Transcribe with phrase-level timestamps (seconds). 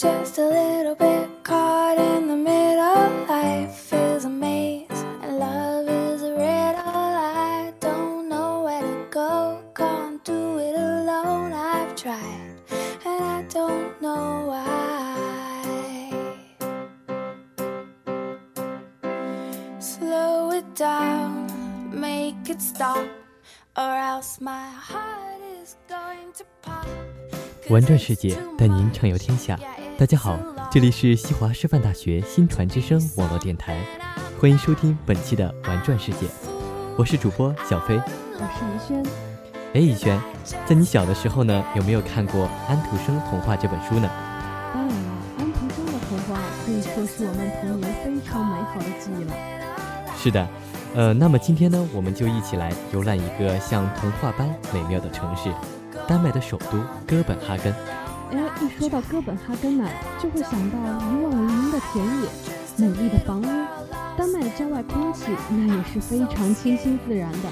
[0.00, 3.26] just a little bit caught in the middle.
[3.28, 6.80] Life is a maze, and love is a riddle.
[6.84, 11.52] I don't know where to go, can't do it alone.
[11.52, 12.60] I've tried,
[13.04, 14.64] and I don't know why.
[19.78, 21.48] Slow it down,
[21.90, 23.06] make it stop,
[23.76, 26.86] or else my heart is going to pop.
[27.68, 29.58] 玩转世界，带您畅游天下。
[30.01, 30.35] 大家好，
[30.71, 33.77] 这里是西华师范大学新传之声网络电台，
[34.39, 36.25] 欢迎收听本期的玩转世界，
[36.97, 38.01] 我是主播小飞。
[38.33, 39.05] 我是怡轩。
[39.75, 40.19] 哎，怡轩，
[40.65, 44.09] 在你小的时候呢，有没有看过《安徒生童话》这本书呢？
[44.73, 49.35] 当然了，安徒生的童话可以说是我们童年非常美好的记忆了。
[50.17, 50.47] 是的，
[50.95, 55.53] 呃，那么今天呢，我们就一起来游览一个像童话般美妙的城市——
[56.09, 57.71] 丹麦的首都哥本哈根。
[58.31, 59.85] 哎，一说到哥本哈根呢，
[60.21, 62.29] 就会想到一望无垠的田野、
[62.77, 63.45] 美丽的房屋。
[64.17, 67.49] 丹麦的郊外空气那也是非常清新自然的。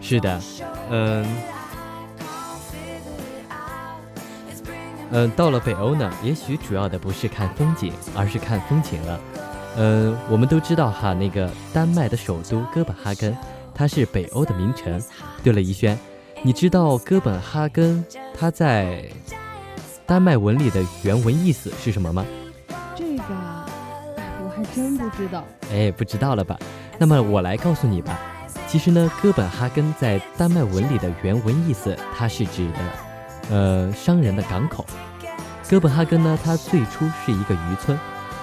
[0.00, 0.40] 是的，
[0.90, 1.26] 嗯、
[5.10, 9.20] 嗯，到了北欧呢，也许主要的不是看风景，而是看风情了。
[9.76, 13.36] 嗯，我们都知道哈，那个丹麦的首都哥本哈根，
[13.74, 15.02] 它是北欧的名城。
[15.42, 15.98] 对了，怡轩，
[16.42, 18.04] 你知道哥本哈根
[18.38, 19.04] 它在
[20.06, 22.24] 丹麦文里的原文意思是什么吗？
[22.94, 23.24] 这个
[24.40, 25.44] 我还真不知道。
[25.72, 26.56] 哎，不知道了吧？
[26.96, 28.16] 那么我来告诉你吧。
[28.68, 32.78] 其实呢，哥本哈根在丹麦文里的原文意思，它是指的，
[33.50, 34.86] 呃，商人的港口。
[35.68, 37.98] 哥本哈根呢，它最初是一个渔村，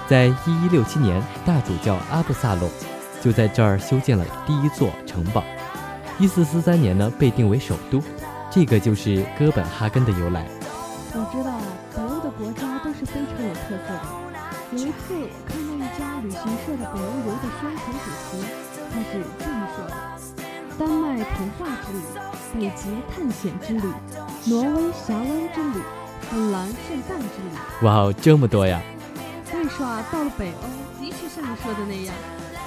[0.06, 2.70] 在一一六七年，大主教阿布萨隆
[3.22, 5.42] 就在这儿修建了第一座城堡。
[6.18, 8.02] 一四四三年呢，被定为首都，
[8.50, 10.46] 这个就是哥本哈根的由来。
[11.16, 11.62] 我知道啊，
[11.94, 14.02] 北欧的国家都是非常有特色的。
[14.72, 18.42] 有一次，我看到一家旅行社的北欧游的宣传主题，
[18.90, 19.94] 它是这么说的：
[20.76, 22.02] 丹麦童话之旅、
[22.58, 23.86] 北极探险之旅、
[24.46, 25.24] 挪威峡湾
[25.54, 25.78] 之旅、
[26.28, 27.86] 芬兰圣诞之旅。
[27.86, 28.82] 哇哦，这么多呀！
[29.48, 30.66] 所以说啊，到了北欧，
[31.00, 32.12] 的确像你说的那样，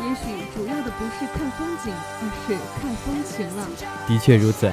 [0.08, 3.68] 也许主要的不是看风景，而是看风情了。
[4.08, 4.72] 的确如此，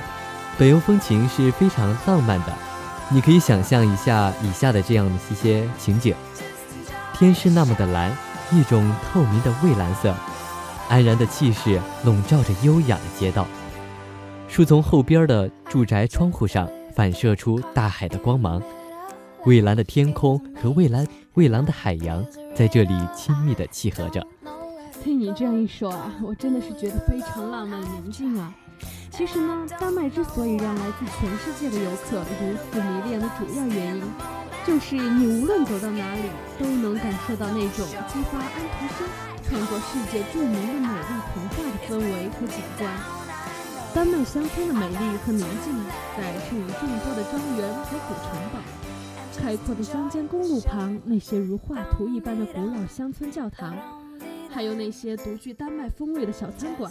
[0.57, 2.53] 北欧风情是非常浪漫的。
[3.11, 6.15] 你可以想象一下以下的这样的一些情景：
[7.13, 8.11] 天是那么的蓝，
[8.51, 10.15] 一种透明的蔚蓝色，
[10.89, 13.47] 安然的气势笼罩着优雅的街道。
[14.49, 18.63] 树丛后边的住宅窗户上反射出大海的光芒，
[19.45, 24.27] 蔚蓝的天空和蔚蓝蔚蓝的海洋在这里亲密地契合着。
[25.03, 28.55] 听你这样一说啊，我真的是觉得非常浪漫宁静啊。
[29.17, 34.03] 其实呢，丹麦之所以让来自全世界的游客如此迷恋的主要原因，
[34.67, 36.23] 就是你无论走到哪里，
[36.59, 39.07] 都能感受到那种激发安徒生
[39.49, 42.91] 创作世界著名的美丽童话的氛围和景观。
[43.95, 45.73] 丹麦乡村的美丽和宁静，
[46.17, 48.59] 在剩余众多的庄园和古城堡。
[49.39, 53.77] 开阔的乡间公路旁，那些如画图一般的古老乡村教堂，
[54.51, 56.91] 还有那些独具丹麦风味的小餐馆，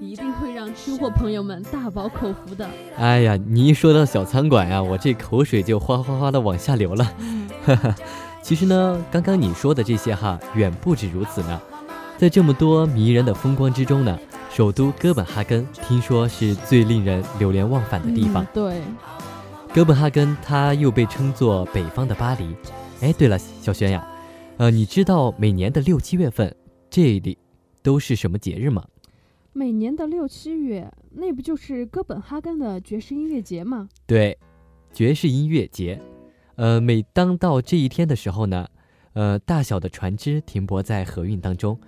[0.00, 2.66] 一定会让吃货朋友们大饱口福的。
[2.96, 7.04] 哎呀，你一说到小餐馆呀、我这口水就哗哗哗的往下流了。
[7.64, 7.94] 哈哈，
[8.42, 11.60] 其实呢，刚刚你说的这些哈，远不止如此呢。
[12.16, 14.18] 在这么多迷人的风光之中呢，
[14.50, 18.42] 首都哥本哈根听说是最令人流连忘返的地方。
[18.44, 18.82] 嗯对，
[19.74, 22.56] 哥本哈根它又被称作北方的巴黎。
[23.02, 24.06] 哎，对了，小轩呀，
[24.56, 26.56] 呃，你知道每年的六七月份
[26.88, 27.36] 这里
[27.82, 28.82] 都是什么节日吗？
[29.60, 33.90] 每年的六七月，那不就是哥本哈根的爵士音乐节吗？
[34.06, 34.38] 对，
[34.90, 36.00] 爵士音乐节。
[36.54, 38.66] 呃，每当到这一天的时候呢，
[39.12, 41.78] 呃，大小的船只停泊在河运当中，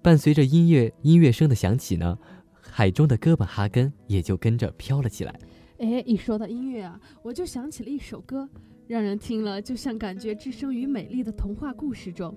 [0.00, 2.18] 伴随着音乐音乐声的响起呢，
[2.62, 5.38] 海中的哥本哈根也就跟着飘了起来。
[5.80, 8.48] 哎，一说到音乐啊，我就想起了一首歌，
[8.86, 12.34] 让人听了就像感觉置身于美丽的童话故事中。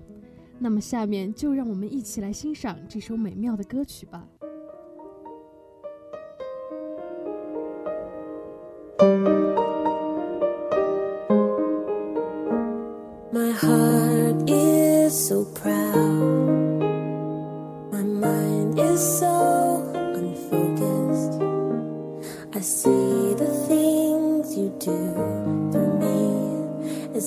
[0.58, 4.28] 那么下面就让我们一起来欣赏这首美妙的歌曲吧。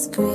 [0.01, 0.31] scream.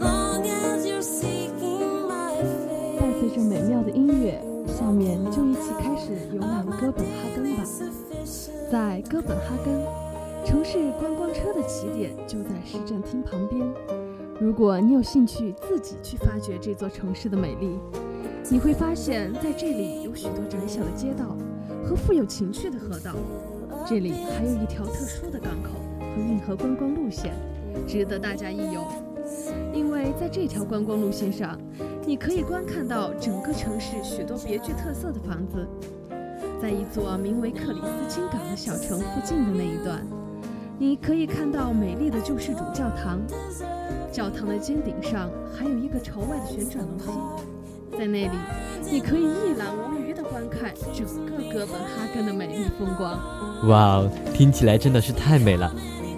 [0.00, 0.40] 伴
[3.18, 7.62] 随着美妙的音乐，下面就一起开始游览哥本哈根吧。
[8.70, 9.84] 在哥本哈根，
[10.44, 13.60] 城市观光车的起点就在市政厅旁边。
[14.40, 17.78] 如果你有兴趣自己去发掘这座城市的美丽，
[18.50, 21.36] 你会发现在这里有许多窄小的街道
[21.84, 23.14] 和富有情趣的河道。
[23.86, 27.34] 这里还有一条特殊的港口和运河观光路线，
[27.86, 28.80] 值得大家一游。
[29.72, 31.58] 因为在这条观光路线上，
[32.06, 35.66] 你可以观看到整个城市许多别具特色的房子。
[36.60, 40.06] 在一座名为克里斯金港的小城附近的那一段，
[40.78, 43.20] 你可以看到美丽的救世主教堂。
[44.12, 48.30] 教堂的尖顶上还有一个朝外的旋转楼梯，在那里，
[48.90, 53.18] 你可以一览无余地观看整个哥本哈根的美丽风光。
[53.68, 55.74] 哇哦，听起来真的是太美了！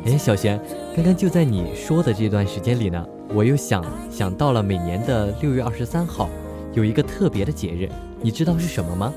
[0.06, 0.61] 哎，小璇，
[0.95, 3.03] 刚刚就在你说的这段时间里呢，
[3.35, 6.29] 我又想想到了每年的六月二十三号，
[6.75, 7.89] 有一个特别的节日，
[8.21, 9.12] 你知道是什么吗？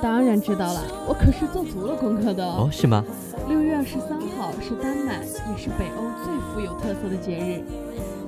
[0.00, 2.68] 当然知道了，我可是做足了功课的哦。
[2.70, 3.04] 是吗？
[3.48, 7.60] 六月二十三号是丹麦，也是北欧最富有特色的节日。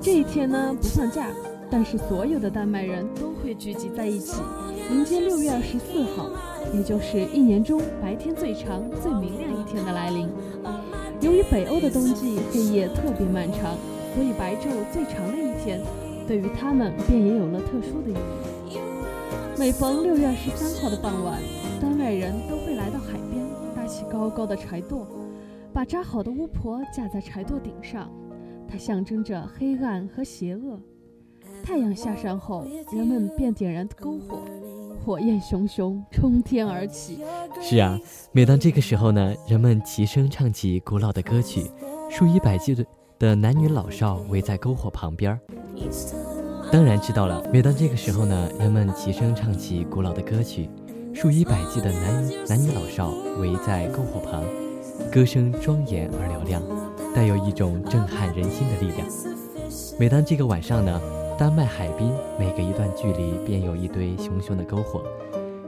[0.01, 1.27] 这一天呢不放假，
[1.71, 4.41] 但是所有的丹麦人都会聚集在一起，
[4.91, 6.29] 迎接六月二十四号，
[6.73, 10.27] 也就是一年中白天最长、最明亮一天的来临。
[11.21, 13.77] 由于北欧的冬季黑夜特别漫长，
[14.13, 15.81] 所以白昼最长的一天，
[16.27, 18.13] 对于他们便也有了特殊的意
[18.69, 18.77] 义。
[19.57, 21.39] 每逢六月二十三号的傍晚，
[21.79, 23.45] 丹麦人都会来到海边，
[23.75, 25.05] 搭起高高的柴垛，
[25.71, 28.11] 把扎好的巫婆架在柴垛顶上。
[28.67, 30.79] 它象征着黑暗和邪恶。
[31.63, 34.39] 太阳下山后，人们便点燃篝火，
[35.03, 37.19] 火焰熊熊，冲天而起。
[37.61, 37.99] 是啊，
[38.31, 41.69] 每当这个时候呢，人们齐声唱起古老的歌曲，
[42.09, 42.85] 数以百计的
[43.19, 45.37] 的男女老少围在篝火旁边。
[46.71, 50.69] 当然知道了，每当这个时候呢，人们齐声唱起古老的歌曲，
[51.13, 53.09] 数以百计的男男女老少
[53.39, 54.41] 围在篝火旁，
[55.11, 56.61] 歌声庄严而嘹亮。
[57.13, 59.07] 带有一种震撼人心的力量。
[59.99, 60.99] 每当这个晚上呢，
[61.37, 65.01] 丹麦海滨每隔一段距离便有一堆熊熊的篝火，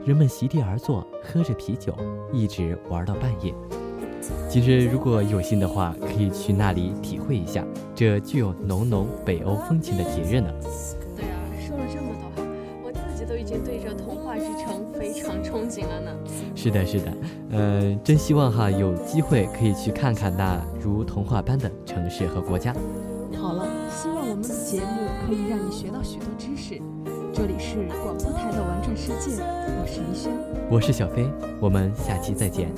[0.04, 1.92] 人们席地而坐，喝着啤酒，
[2.32, 3.52] 一直玩到半夜。
[4.48, 7.64] 其实如果有心的话，可以去那里体会一下
[7.94, 10.48] 这具有浓浓北欧风情的节日呢。
[11.16, 12.44] 对啊，说了这么多，
[12.84, 16.12] 我自己都已经对这童话之城非常憧憬了呢。
[16.54, 17.12] 是的，是的，
[17.50, 22.72] 呃，真希望哈有机会可以去看看那如童话般的城市和国家。
[23.36, 26.80] 好了，希望我们的节目可以让你学到许多知识。
[27.34, 30.32] 这里是广播台的玩转世界，我是宜轩，
[30.70, 31.28] 我是小飞，
[31.60, 32.72] 我们下期再见。